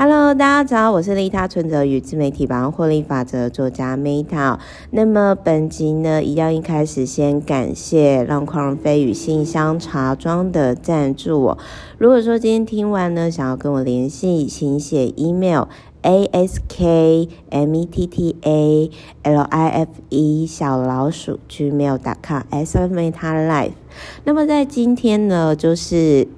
[0.00, 4.56] Hello，大家好，我是利他存折与自媒体百万获利法则作家 Meta。
[4.92, 11.58] 那么本集呢，一样一开始先感谢浪况飞与信箱茶庄的赞助我。
[11.98, 15.64] 如果说今天听完呢，想要跟我联系，请写 email
[16.02, 18.90] a s k m e t t a
[19.24, 23.72] l i f e 小老鼠 gmail.com s f meta life。
[24.22, 26.28] 那么在今天呢，就是。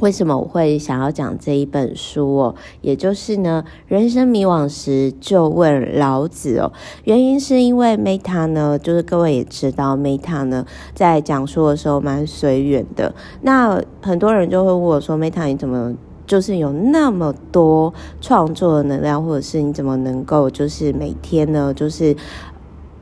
[0.00, 2.54] 为什么我会想要讲这一本书哦？
[2.80, 6.72] 也就是呢，人生迷惘时就问老子哦。
[7.04, 13.14] 原因是因为 Meta 呢，就是各位也知道，Meta 呢在讲述的时候蛮随缘的。
[13.42, 15.94] 那很多人就会问我说：“Meta 你怎么
[16.26, 22.16] 就是有那么多创作的能量，或者是你怎么能够就是每天呢，就是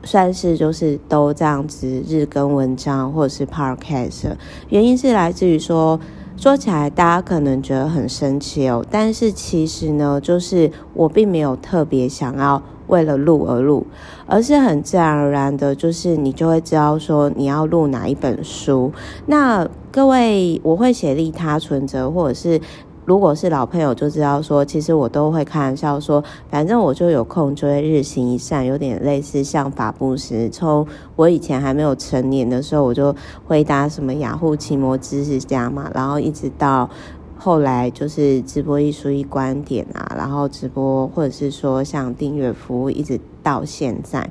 [0.03, 4.35] 算是就是都这样子日更文章或者是 Podcast？”
[4.69, 5.99] 原因是来自于说。
[6.35, 13.85] 说起来，大家可能觉得很神奇哦，但是其实呢，就是我并没有特别想要为了录而录，
[14.25, 18.91] 而是很自然而然的，就是你就会知道说你要录哪一本书。
[19.27, 22.59] 那各位，我会写利他存折，或者是。
[23.05, 30.49] 如果是老朋友就知道说，其实我都会开玩笑说，反正我就有空就会日行一善，有点类似像法布什。
[30.49, 33.15] 从我以前还没有成年的时候，我就
[33.45, 36.89] 回答什么雅虎奇摩知识家嘛，然后一直到
[37.37, 44.29] 后来就是直播一书一观点啊，然后直播或者是说像订阅服务，一直到现在，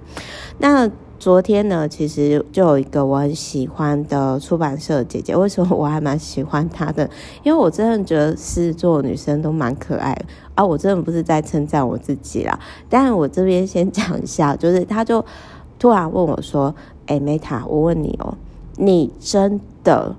[0.58, 0.90] 那。
[1.22, 5.36] 昨天呢，其实就有一个我很喜欢的出版社姐姐。
[5.36, 7.08] 为什么我还蛮喜欢她的？
[7.44, 10.24] 因为我真的觉得狮子座女生都蛮可爱的
[10.56, 10.64] 啊！
[10.64, 12.58] 我真的不是在称赞我自己啦。
[12.88, 15.24] 但我这边先讲一下，就是她就
[15.78, 16.74] 突然问我说
[17.06, 18.34] ：“哎，Meta，我问你哦，
[18.76, 20.16] 你真的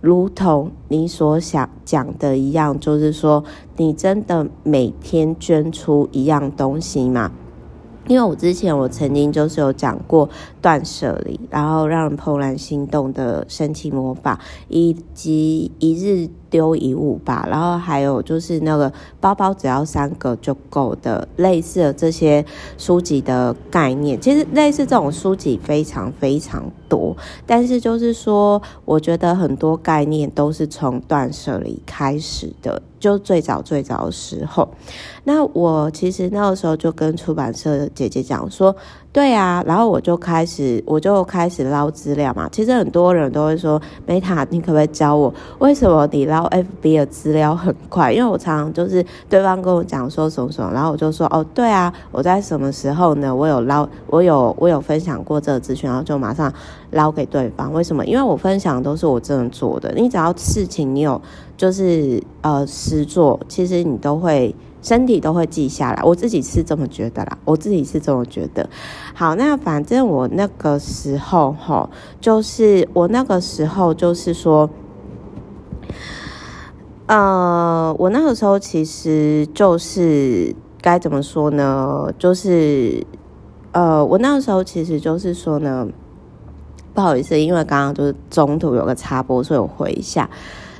[0.00, 3.44] 如同你所想讲的一样，就是说
[3.76, 7.30] 你真的每天捐出一样东西吗？”
[8.08, 10.28] 因为我之前我曾经就是有讲过
[10.62, 22.44] 断舍离，然后让怦然心动的神奇魔法，以及一日丢一物吧，然后还有就是那个包包只要三个就够的，类似的这些
[22.78, 32.82] 书籍的概念，其实类似这种书籍非常非常多，但是就是说，我觉得很多概念都是从断舍离开始的。
[32.98, 34.66] 就最早最早的时候，
[35.24, 38.74] 那我其实那个时候就跟出版社的姐姐讲说。
[39.16, 42.46] 对啊，然后我就开始，我就开始捞资料嘛。
[42.52, 48.12] 其实很多人都会说，Meta，你可不可以教我为什么你捞 FB 的资料很快？
[48.12, 53.34] 因为我常常就是对方跟我讲说什么什么，然后我就说哦，对啊，我在什么时候呢？
[53.34, 56.52] 我有捞，我有我有分享过这个资讯，然后就马上
[56.90, 57.72] 捞给对方。
[57.72, 58.04] 为什么？
[58.04, 59.94] 因为我分享都是我真的做的。
[59.96, 61.18] 你只要事情你有
[61.56, 64.54] 就是呃实做，其实你都会。
[64.86, 68.70] 身体都会记下来，我自己是这么觉得啦，我自己是这么觉得。
[69.14, 71.88] 好，那反正我那个时候齁，
[72.20, 74.70] 就是我那个时候就是说，
[77.06, 82.08] 呃，我那个时候其实就是该怎么说呢？
[82.16, 83.04] 就是
[83.72, 85.88] 呃，我那个时候其实就是说呢，
[86.94, 90.30] 不好意思，因为刚刚就是中途有个插播，所以我回一下。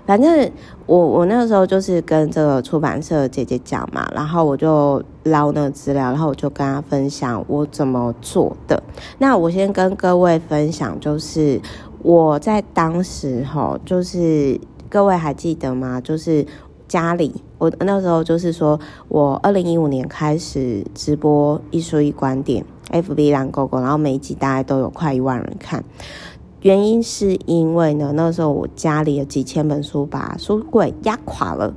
[0.06, 0.48] 反正
[0.86, 8.80] 我我那个时候就是跟这个出版社姐姐讲嘛，然后我就捞那个资料，然后我就跟她分享我怎么做的。
[9.18, 11.60] 那我先跟各位分享，就是
[12.02, 16.00] 我在当时哈，就是各位还记得吗？
[16.00, 16.46] 就是
[16.86, 25.82] 家里我那时候就是说我二零一五年开始直播一书一观点，FB 蓝勾勾，然后每一集大概都有快一万人看。
[26.62, 31.74] 原因是因为呢，那时候我家里有几千本书，把书柜压垮了。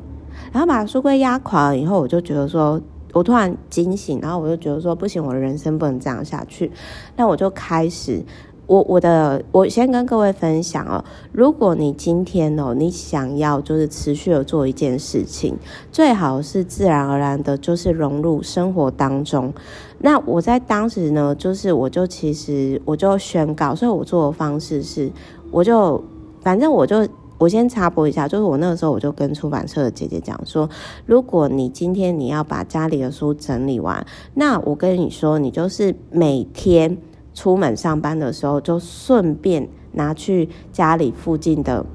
[0.51, 2.81] 然后把书柜压垮了以后，我就觉得说，
[3.13, 6.71] 我突然惊醒，然后我就觉得说，不行，我的人生不能这样下去。
[7.15, 8.23] 那我就开始。
[8.65, 15.57] 我我的我先跟各位分享哦，如果你今天哦，你想要就是持续的做一件事情，
[15.91, 19.51] 最好是自然而然的，就是融入生活当中。
[19.99, 25.11] 那我在当时呢，就是我就其实我就宣告，所以我做的方式是，
[25.51, 26.03] 我就
[26.41, 27.07] 反正我就
[27.37, 30.69] 我先插播一下，就是我那个时候我就跟出版社的姐姐讲说，
[31.05, 36.97] 如果你今天你要把家里的书整理完，那我跟你说，你就是每天。
[37.35, 41.85] 出门上班的时候，就顺便拿去家里附近的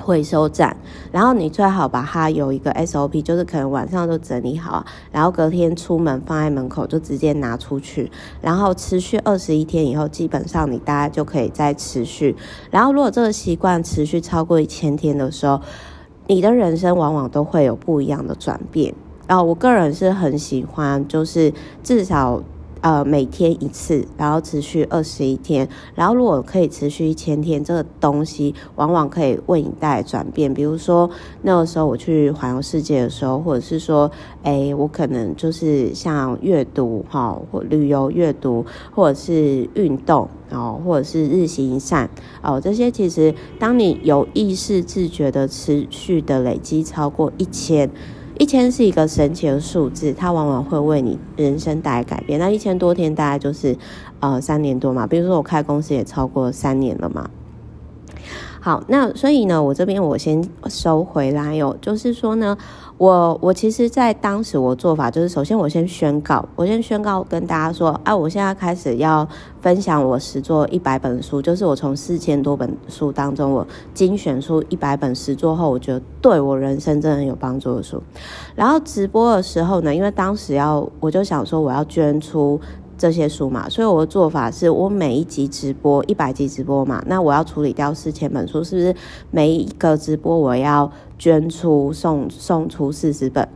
[0.00, 0.76] 回收站，
[1.12, 8.10] 然后你最好把它有一个 SOP，就是可能晚上都整理好，然后隔天出门放在门口就直接拿出去，
[8.40, 12.34] 然后持续二十一天以后，基本上你大家就可以再持续。
[12.70, 15.60] 然后如果这个习惯持续超过一千天的时候，
[16.26, 18.94] 你的人生往往都会有不一样的转变。
[19.26, 22.42] 然后我个人是很喜欢，就是至少。
[22.82, 30.52] 呃，每天一次，然后持续二十一天，然后如果可以持续一千天，这个东西往往可以为你带来转变。
[30.54, 31.10] 比如说
[31.42, 34.10] 那个时候我去环游世界的时候，或者是说，
[34.44, 42.08] 诶，我可能就是像阅读哈，或旅游阅读，或者是运动哦，或者是日行一善
[42.42, 47.90] 哦，这些其实当你有意识自觉的持续的累积超过一千。
[48.40, 52.40] 一千是一个神奇的数字，它往往会为你人生带来改变。
[52.40, 53.76] 那一千多天大概就是
[54.20, 57.28] 呃三年多嘛，比如说我开公司也超过三年了嘛。
[58.60, 62.56] 好，那所以呢，我这边我先收回来哟、哦，就是说呢。
[62.98, 69.26] 我我其实，在当时我做法就是，首先我先宣告，我先宣告跟大家说，啊，我现在开始要
[69.62, 78.02] 分享我实作一百本书，就是我从四千多本书当中，我精选出一百本实作后，我觉得对我人生真的有帮助的书。
[78.54, 82.60] 然后直播的时候呢，因为当时要，我就想说我要捐出。
[83.00, 88.94] 这些书嘛，所以我的做法是我每一集直播一百集直播嘛，那我要处理掉四千本书，是不是
[89.30, 93.46] 每一个直播我要捐出送送出四十本，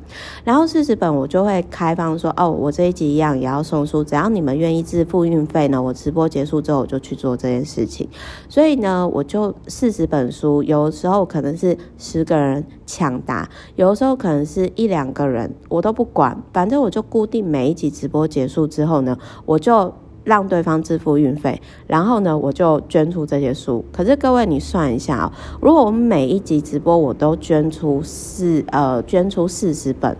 [0.45, 8.07] 然后四十本我就会开放说哦，我这一集一样也要送书，只要你们愿意支付运费呢，我直播结束之后我就去做这件事情。
[8.51, 19.17] 所以呢，我就四十本书，有时候可能是十个人抢答，有时候可能是一两个人，我都不管，反正我就固定每一集直播结束之后呢。
[19.47, 19.95] 我就
[20.25, 23.85] 让对方支付运费，然后呢，我就捐出这些书。
[23.93, 30.17] 可是各位，你算一下哦，如果我们每一集直播我都捐出四呃捐出四十本，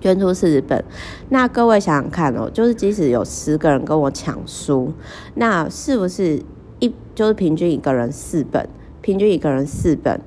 [0.00, 0.84] 捐出四十本，
[1.28, 4.92] 那各位想想看哦，就是即使有十个人跟我抢书，
[5.34, 6.40] 那是不是
[6.78, 8.68] 一就是平均一个人四本？
[9.00, 10.20] 平均一个人四本。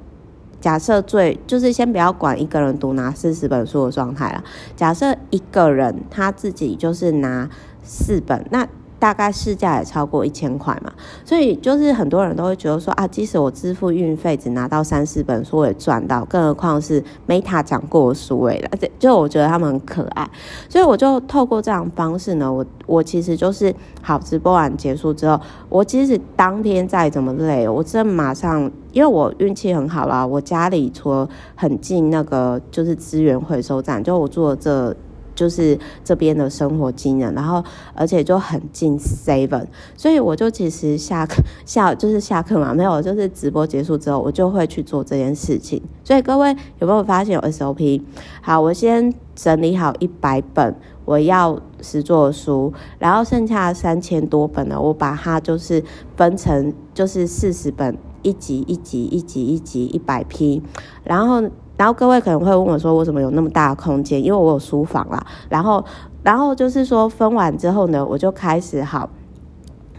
[0.60, 4.44] 假设最就是先不要管一个人读拿四十本书的状态了，
[4.76, 7.50] 假设一个人他自己就是拿。
[7.84, 8.68] 四本，那
[9.00, 10.90] 大概市价也超过一千块嘛，
[11.26, 20.26] 所以就是很多人都会觉得说啊，即使我支付运费只拿到三四本书，我也赚到，更何况是 Meta 讲过书诶了，这就我觉得他们很可爱，
[20.70, 25.38] 所以我就透过这样方式呢，我我其实就是好直播完结束之后，
[25.68, 34.96] 我即使当天再怎么累，我真马上，因为我运气很好啦，我家里除了很近那个就是资源回收站，就我做这。
[35.36, 37.64] 就是这边的生活经验，然后
[37.94, 39.66] 而且就很近 seven，
[39.96, 45.82] 所以我就其实下课下就是下课嘛，没有就是直播结束之后，我就会去做这件事情。
[46.04, 48.02] 所以各位有没有发现有 SOP？
[48.42, 50.76] 好，我先整理好一百本
[51.06, 55.84] 我要实作的书，然后剩下三千多本呢，我把它就是
[56.16, 60.62] 分成就是四十本，一集一集一集一集一百批，
[61.04, 61.50] 然后。
[61.84, 65.22] 然后各位可能会问我说：“为什么有那么大的空间？”因为我有书房啦。
[65.50, 65.84] 然后，
[66.24, 69.10] 然后就是说分完之后呢，我就开始好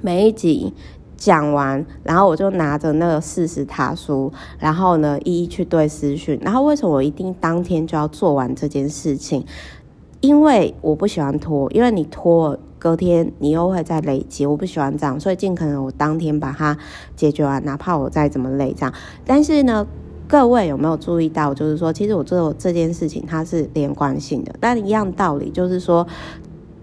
[0.00, 0.72] 每一集
[1.14, 6.40] 讲完，然后我就拿着那个四十塔书，然后呢一一去对私讯。
[6.40, 9.44] 然后为什么我一定当天就要做完这件事情？
[10.22, 16.74] 因为我不喜欢拖，因为你拖隔天你又会再累积，我不喜欢这样，所以尽可能我当天把它
[17.14, 18.94] 解决完，哪怕我再怎么累这样。
[19.26, 19.86] 但是呢。
[20.34, 24.52] 各位有没有注意到，就是说，其实我做这件事情它是连贯性的。
[24.58, 26.04] 但一样道理，就是说，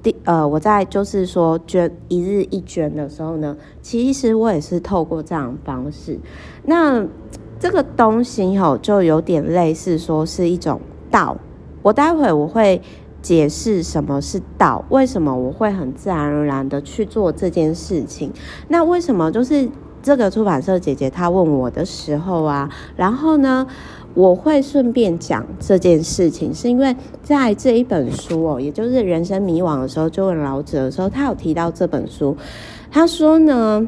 [0.02, 6.18] 第呃，我在就是说捐一日一捐的时候呢，其实我也是透过这样的方式。
[6.64, 7.06] 那
[7.60, 10.80] 这个东西吼，就有点类似说是一种
[11.10, 11.36] 道。
[11.82, 12.82] 我待会我会
[13.22, 18.32] 解释什么是道，为什么我会很自然而然的去做这件事情。
[18.70, 19.68] 那为什么就是？
[20.02, 23.68] 这个出版社姐姐她问我的时候啊，然后呢，
[24.14, 32.36] 我会顺便讲这件事情，是因为在这一本书哦，也就是人生迷惘的时候，就问老子的时候，他有提到这本书。
[32.90, 33.88] 他说呢，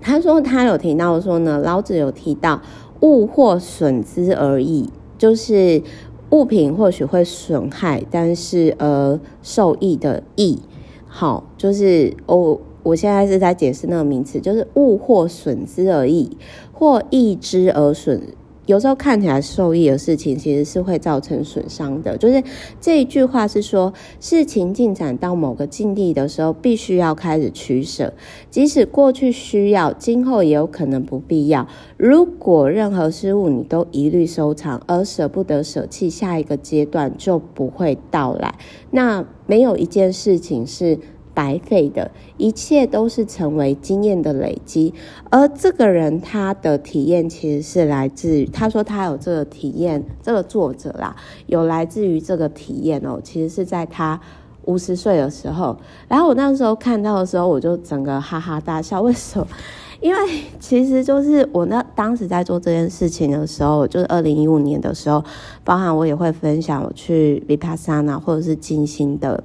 [0.00, 2.60] 他说他有提到说呢，老子有提到
[3.00, 5.82] 物或损之而益，就是
[6.30, 10.60] 物品或许会损害，但是呃受益的益，
[11.06, 12.58] 好，就是哦。
[12.82, 16.36] 我现在是在解释那个名词，就是物或损之而益，
[16.72, 18.20] 或益之而损。
[18.66, 22.16] 有时候看起来受益的事情，其实是会造成损伤的。
[22.16, 22.40] 就是
[22.80, 28.14] 这一句话是说，事情进展到某个境地的时候，必须要开始取舍。
[28.50, 31.66] 即使过去需要，今后也有可能不必要。
[31.96, 38.54] 如果任何失误你都一律收藏，而舍不得舍弃，下一个阶段就不会到来。
[38.92, 41.00] 那没有一件事情是。
[41.34, 44.92] 白费的，一切都是成为经验的累积。
[45.30, 54.20] 而这个人他的体验其实是来自于，他说他有这个体验，这个作者啦，有来自于这个体验哦，其实是在他
[54.64, 55.76] 五十岁的时候。
[56.08, 59.00] 然后我那时候看到的时候，我就整个哈哈大笑。
[59.00, 59.46] 为什么？
[60.02, 60.18] 因为
[60.58, 65.24] 其实就是我那当时在做这件事情的时候，就是二零一五年的时候，
[65.62, 69.44] 包含我也会分享我去 Vipassana 或者是静心的。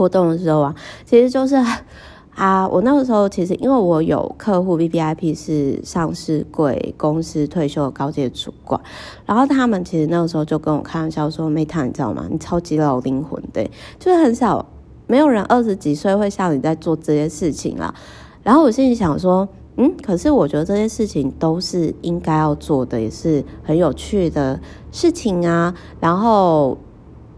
[0.00, 1.54] 活动的时候啊，其实就是
[2.34, 8.80] 啊，我那个时候其实因为我有客户 B B I P 是上市贵公司退休的高阶主管，
[9.26, 12.26] 然后他们其实那个时候就跟我开玩笑说：“Meta，你知道吗？
[12.30, 14.64] 你超级老灵魂，对，就是很少
[15.06, 17.94] 没有人二十几岁会像你在做这些事情啦。”
[18.42, 24.58] 然后我心里想说：“嗯，可是我觉得这些事情都是应该要做的，也是很有趣的
[24.90, 26.78] 事情啊。”然后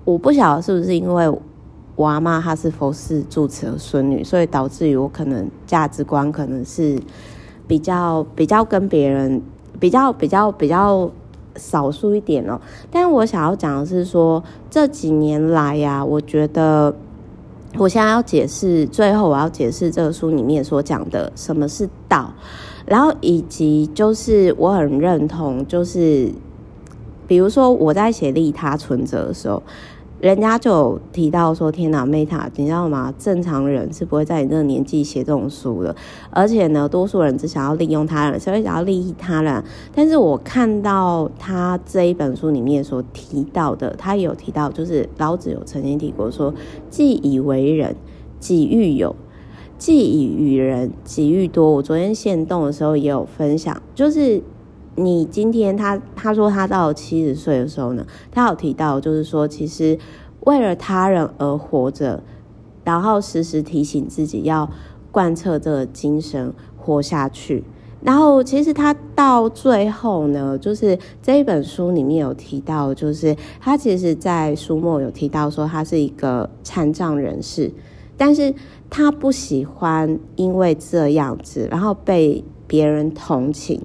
[0.04, 1.32] 我不晓得是不是因为。
[1.94, 6.98] 我阿妈她是佛寺住持的孙女，所以导致于我可能价值观可能是
[7.66, 9.40] 比较比较跟别人
[9.78, 11.10] 比较比较比较
[11.56, 12.58] 少数一点哦。
[12.90, 16.94] 但我想要讲的是说，这几年来呀、我觉得
[17.76, 22.32] 我现在要解释，最后我要解释这个书里面所讲的什么是道，
[22.86, 26.32] 然后以及就是我很认同，就是
[27.26, 29.62] 比如说我在写利他存折的时候。
[30.22, 33.12] 人家就有提到说：“天哪，Meta，你知道吗？
[33.18, 35.96] 正常人是不会在你这个年纪写这种书的。
[36.30, 39.64] 而且呢，多数人只想要利用他人，所以想要利益他人。
[39.92, 46.54] 但是我看到他这一本书里面所提到的，他也有提到，就是老子有曾经提过说
[46.88, 47.96] ：‘既以为人，
[48.38, 49.16] 己欲有；
[49.76, 54.40] 既以与人，己欲多。’我昨天限动的时候也有分享，就是。”
[54.94, 59.98] 你今天他他说他到七十岁的时候呢，他有提到就是说，其实
[60.40, 62.22] 为了他人而活着，
[62.84, 64.70] 然后时时提醒自己要
[65.10, 67.64] 贯彻这个精神活下去。
[68.02, 77.72] 然后其实他到最后呢，就是这一本书里面有提到，就是他其实，在书末有提到说他是一个残障人士，
[78.18, 78.54] 但是
[78.90, 82.44] 他不喜欢因为这样子，然后被。
[82.72, 83.78] 别人同情，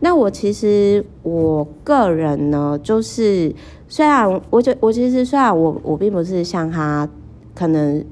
[0.00, 3.54] 那我其实我个人呢，就是
[3.86, 7.08] 虽然我觉我其实虽然我我并不是像他，
[7.54, 8.04] 可能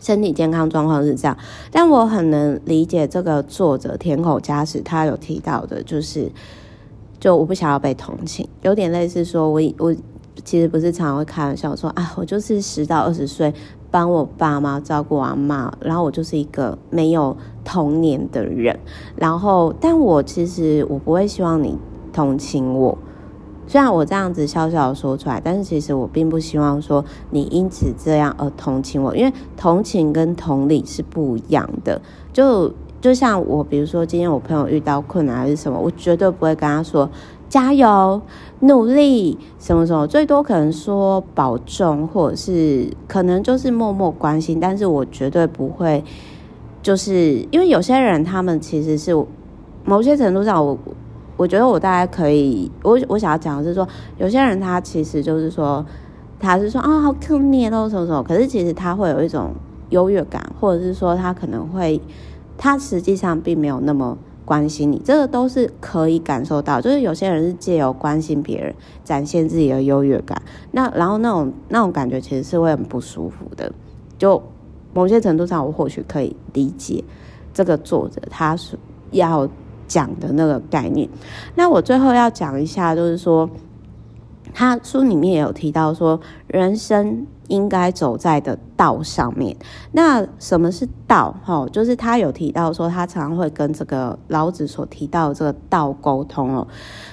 [0.00, 1.38] 身体健康状况是这样，
[1.70, 6.28] 但我很能理解这个作者田口嘉实他有提到的，就是
[7.20, 9.94] 就我不想要被同情，有点类似说我我
[10.42, 13.54] 其实不是常常会开玩笑说啊，我就是十到二十岁。
[13.92, 18.80] 帮我爸妈照顾阿嬷，然后我就是一个没有童年的人，
[19.14, 21.78] 然后，但我其实我不会希望你
[22.12, 22.96] 同情我，
[23.66, 32.00] 虽然我这样子笑笑说出来，但是其实我并不希望说你因此这样而同情我，因为同情跟同理是不一样的。
[32.32, 37.08] 就就像我，比如说今天我朋友遇到困难还是什么，我绝对不会跟他说。
[37.52, 38.22] 加油，
[38.60, 46.02] 努力，什么什么，最多可能说保重，或者是可能就是默默关心，但是我绝对不会，
[46.82, 49.14] 就是因为有些人他们其实是
[49.84, 50.78] 某些程度上，我
[51.36, 55.84] 我觉得我大概可以，我我想要讲的是说，有些人他其实就是说，
[56.40, 59.50] 他是说啊、哦、好可怜哦什么什么，可是其实他会有一种
[59.90, 62.00] 优越感，或者是说他可能会，
[62.56, 64.16] 他实际上并没有那么。
[64.44, 66.80] 关心你，这个都是可以感受到。
[66.80, 70.40] 就是有些人是借由关心别人，展现自己的优越感。
[70.70, 73.72] 那然后那种那种感觉其实是会很不舒服的。
[74.18, 74.42] 就
[74.92, 77.02] 某些程度上，我或许可以理解
[77.54, 78.78] 这个作者他是
[79.10, 79.48] 要
[79.86, 81.08] 讲的那个概念。
[81.54, 83.48] 那我最后要讲一下，就是说
[84.52, 87.26] 他书里面也有提到说，人生。
[87.52, 89.54] 应该走在的道上面。
[89.92, 91.34] 那什么是道？
[91.44, 96.66] 哈，就是他有提到说，他常常会跟这个老子所提到的这个道沟通哦。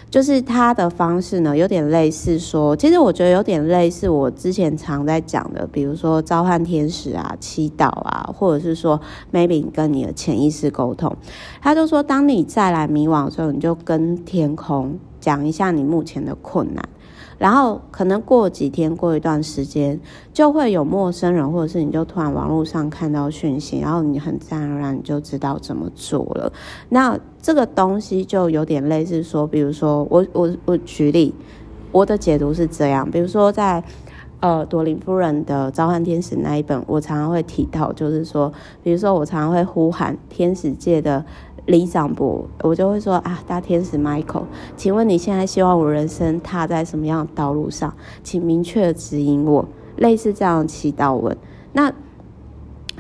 [0.10, 9.00] 就是他的方式呢，有点类似说，其实我觉得有点类似我之前常在讲的，比如说召唤天使啊、祈祷啊，或者是说
[9.32, 11.16] maybe 跟你的潜意识沟通。
[11.62, 16.90] 他就说，当你再来迷惘的时候，你就跟天空讲一下你目前的困难。
[17.40, 20.00] 然后可能过几天，过一段时间，
[20.34, 26.52] 就会有陌生人，或者是你就突然网络上看到讯息，然后你很自然而然就知道怎么做了。
[26.90, 31.34] 那这个东西就有点类似说，比如说我我我举例，
[31.94, 33.82] 我的解读是这样，比如说在
[34.42, 38.52] 呃朵琳夫人的召唤天使那一本，我常常会提到，就是说，
[38.84, 41.24] 比如说我常常会呼喊天使界的。
[41.66, 44.44] 李长博，我就会说啊，大天使 Michael，
[44.76, 47.94] 请问你现在希望我人生踏在什么样的道路上？
[48.24, 51.38] 请明确指引我，类似这样的祈祷文。
[51.74, 51.94] 那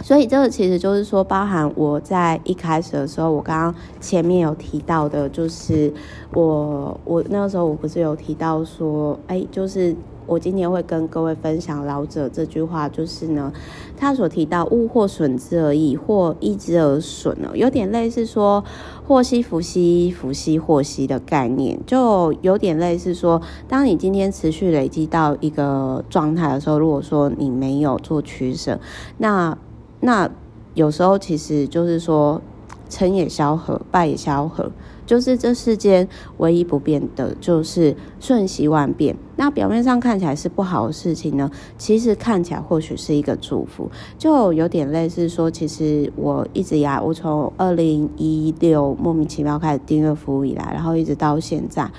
[0.02, 5.94] 所以这个其实就是说，包含我在一开始的时候，我刚刚前面有提到的，就是
[6.34, 9.96] 我我那个时候我不是有提到说，哎，就是。
[10.30, 13.52] 我今天会跟各位分享老者这句话，就是呢，
[13.98, 18.64] 他所提到“物或损之而益，或益之而损”呢，有点类似说
[19.08, 28.80] “祸兮福兮，福兮祸兮”的概念，就有点类似说，当你今天持续累积到一个状态的时候，如果说你没有做取舍，
[29.18, 29.58] 那
[30.02, 30.30] 那
[30.76, 32.40] 有时候其实就是说，
[32.88, 34.72] 成也萧何，败也萧何。
[35.10, 39.16] 就是这世间唯一不变的，就是瞬息万变。
[39.38, 41.50] 那表面上看起来是不好的事情呢，
[41.80, 43.90] 其实看起来或许是一个祝福。
[44.20, 51.90] 就有点类似说，其实我一直以来，我从二零一六莫名其妙开始订阅服务以来，然后一直到现在，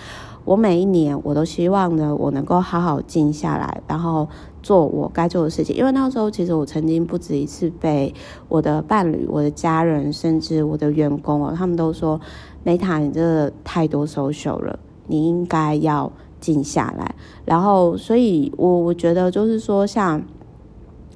[0.44, 4.28] 我每一年我都希望呢，我能够好好静下来，然后
[4.62, 5.76] 做我该做的事情。
[5.76, 8.14] 因为那时候，其实我曾经不止一次被
[8.48, 12.20] 我的伴侣、我的家人，甚至我的员工哦，他们都说。
[12.62, 17.14] 梅塔，你这个太多 social 了，你应该要静下来。
[17.46, 20.22] 然后，所以我我觉得就是说，像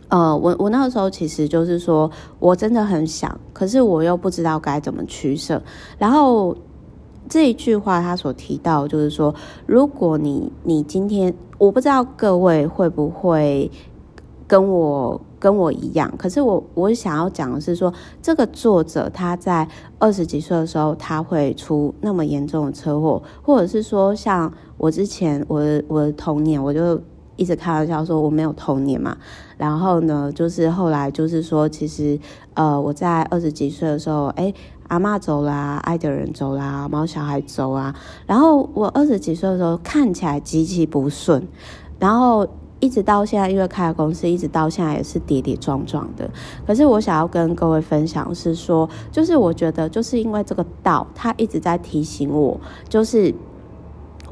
[0.08, 5.62] 呃，我我那个时候其实就是说我真的很想，可是我又不知道该怎么取舍。
[5.98, 6.56] 然后
[7.28, 9.34] 这一句话他所提到就是说，
[9.66, 13.70] 如果你你今天，我不知道各位会不会
[14.46, 15.20] 跟我。
[15.36, 26.98] 跟我一样，可是我我想要讲的是说，这个作者他在二十几岁的时候，他会出那么严重的车祸，或者是说，像我之前我的我的童年，我就
[27.36, 29.14] 一直开玩笑说我没有童年嘛。
[29.58, 32.18] 然后呢，就是后来就是说，其实
[32.54, 34.50] 呃，我在二十几岁的时候，哎，
[34.88, 37.94] 阿嬷走啦，爱的人走啦，毛小孩走啊。
[38.26, 41.46] 然后我二十几岁的时候看起来极其不顺，
[41.98, 42.46] 然后。
[42.80, 46.28] 一直到现在，因为开了公司，一直到现在也是跌跌撞撞的。
[46.66, 53.34] 可是我想要跟各位分享是说，就是我觉得，就是因为这个道，他一直在提醒我，就是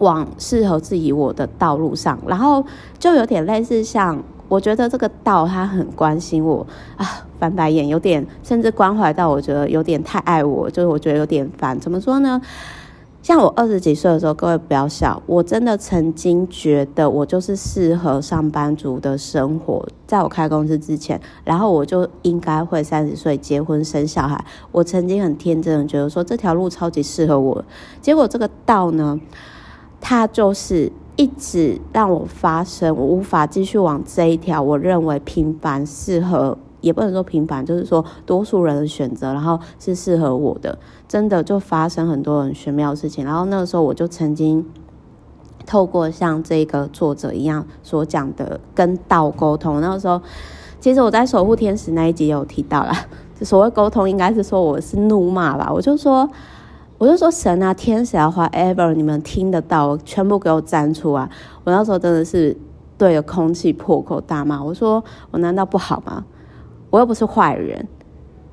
[0.00, 2.62] 往适合自己我的道路上，然后
[2.98, 6.66] 就有点类似像，我觉得这个道他很关心我
[6.98, 7.06] 啊，
[7.38, 11.80] 翻白眼，有点甚至关怀到，我觉得有点太爱我，就是我觉得有点烦。
[11.80, 12.38] 怎么说呢？
[13.22, 19.88] 像我二十几岁的时候，各位不要笑，我真的曾经觉得我就是适合上班族的生活。
[20.06, 24.44] 在我开公司之前，然后我就应该会三十岁结婚生小孩。
[24.70, 27.64] 我曾经很天真的觉得说这条路超级适合我，
[28.02, 29.18] 结果这个道呢，
[29.98, 36.58] 它就是一直让我发生，我无法继续往这一条我认为平凡适合。
[36.80, 43.24] 也不能说平凡，就是说多数人的选择，然后是适合我的，真的就发生很多很玄妙的事情。
[43.24, 44.66] 然后那个时候，我就曾经
[45.64, 49.80] 透过像这个作者一样所讲的跟道沟通。
[49.80, 50.20] 那个时候，
[50.80, 52.92] 其实我在守护天使那一集有提到了，
[53.42, 55.70] 所谓沟通，应该是说我是怒骂吧。
[55.72, 56.28] 我就说，
[57.02, 61.28] 我就说神啊，天使啊，whatever，你们听得到，我全部给我站出来。
[61.64, 62.56] 我那时候真的是
[62.96, 64.62] 对着空气破口大骂。
[64.62, 66.24] 我说，我难道不好吗？
[66.90, 67.88] 我又不是坏人，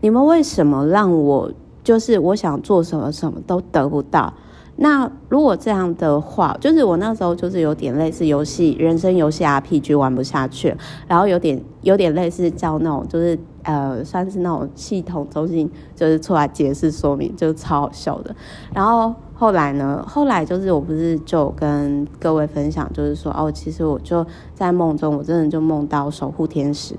[0.02, 1.52] 你们为什么让我
[1.84, 4.34] 就是我想做什么什么都得不到？
[4.82, 10.74] 那如果这样的话，就是我那时候就是有点类似游戏，人生游戏 RPG 玩不下去，
[11.06, 18.34] 然后有点有点类似叫那种就是呃，算是那种系统中心就是出来解释说明，就超好笑的。
[18.74, 26.96] 然后后来呢，后来就是我不是就跟各位分享，就是说哦，其实我就在梦中，我真的就梦到守护天使。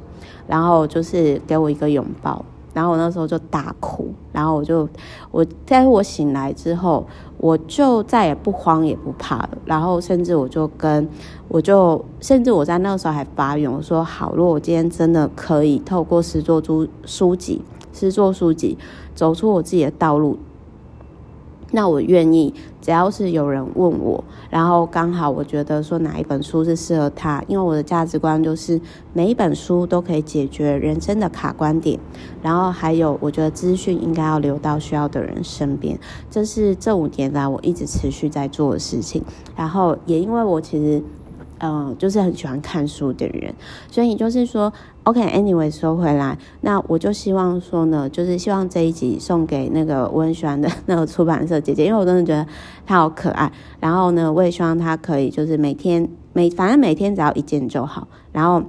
[0.47, 4.87] 然后就是给我一个拥抱，然后我那时候就大哭，然后我就
[5.31, 7.07] 我在我醒来之后，
[7.43, 11.09] 我就再也不慌也不怕了，然后甚至我就跟
[11.49, 17.63] 我就甚至我在那个时候还发愿，我说好，如果我今天真的可以透过诗作书书籍，
[17.95, 18.77] 诗作书籍
[19.15, 20.39] 走出我自己的道路。
[21.73, 28.81] 那我愿意，只要是有人问我，然后刚好我觉得说哪一本书是适合他，因为我的价值观就是
[29.13, 31.99] 每一本书都可以解决人生的卡观点，
[32.43, 35.99] 然后还有我觉得资讯应该要留到需要的人身边，
[36.31, 39.23] 这是这五年来我一直持续在做的事情，
[39.55, 41.03] 然后也因为我其实。
[41.61, 43.55] 嗯，就是很喜欢看书的人，
[43.91, 44.73] 所以就是说
[45.05, 52.47] ，OK，Anyway，说回来，那我就希望说呢，就是希望这一集送给那个我很喜欢的那个出版社姐姐，因为我真的觉得
[52.87, 53.53] 她好可爱。
[53.79, 58.63] 然后呢，我也希望她可以就是每天每反正每天只要一件就好，然后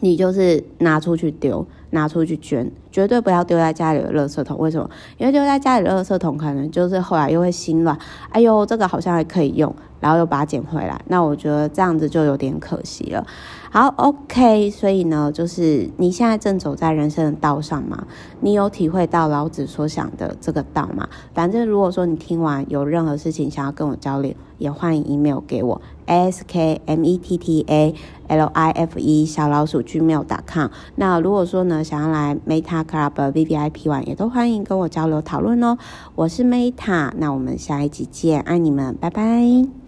[0.00, 1.66] 你就是拿出去丢。
[1.90, 4.56] 拿出去捐，绝对不要丢在家里的垃圾桶。
[4.56, 4.88] 为什么？
[5.18, 7.98] 因为丢在家里垃圾桶，可能就是后来又会心乱，
[8.30, 13.26] 哎呦，这个好像还可以用，然后又把它捡回来，那我觉得这样子就有点可惜了。
[13.72, 18.06] 好，OK，所以呢，就是你现在正走在人生的道上吗？
[18.38, 21.08] 你有体会到老子所想的这个道吗？
[21.34, 27.92] 反正如果说你听完有任何事情想要跟我交流，也欢迎 email 给我 s k m e t t a
[28.28, 30.68] l i f e 小老鼠 gmail.com。
[30.94, 35.76] 那如果说呢，想要来 Meta Club VVIP 网，也都欢迎跟我交流讨论哦。
[36.14, 39.83] 我是 Meta，那我们下一集见，爱你们，拜拜。